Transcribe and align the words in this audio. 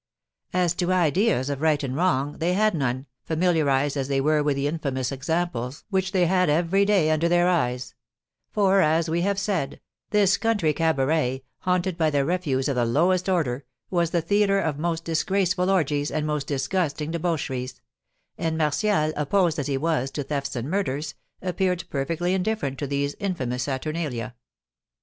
As 0.51 0.73
to 0.77 0.91
ideas 0.91 1.47
of 1.51 1.61
right 1.61 1.83
and 1.83 1.95
wrong, 1.95 2.39
they 2.39 2.53
had 2.53 2.73
none, 2.73 3.05
familiarised 3.23 3.95
as 3.95 4.07
they 4.07 4.19
were 4.19 4.41
with 4.41 4.55
the 4.55 4.65
infamous 4.67 5.11
examples 5.11 5.83
which 5.91 6.11
they 6.11 6.25
had 6.25 6.49
every 6.49 6.85
day 6.85 7.11
under 7.11 7.29
their 7.29 7.47
eyes; 7.47 7.93
for, 8.49 8.81
as 8.81 9.11
we 9.11 9.21
have 9.21 9.37
said, 9.39 9.79
this 10.09 10.37
country 10.37 10.73
cabaret, 10.73 11.43
haunted 11.59 11.99
by 11.99 12.09
the 12.09 12.25
refuse 12.25 12.67
of 12.67 12.75
the 12.77 12.83
lowest 12.83 13.29
order, 13.29 13.63
was 13.91 14.09
the 14.09 14.23
theatre 14.23 14.57
of 14.59 14.79
most 14.79 15.05
disgraceful 15.05 15.69
orgies 15.69 16.09
and 16.09 16.25
most 16.25 16.47
disgusting 16.47 17.11
debaucheries; 17.11 17.79
and 18.39 18.57
Martial, 18.57 19.13
opposed 19.15 19.59
as 19.59 19.67
he 19.67 19.77
was 19.77 20.09
to 20.09 20.23
thefts 20.23 20.55
and 20.55 20.67
murders, 20.67 21.13
appeared 21.43 21.83
perfectly 21.91 22.33
indifferent 22.33 22.79
to 22.79 22.87
these 22.87 23.13
infamous 23.19 23.61
saturnalia. 23.61 24.33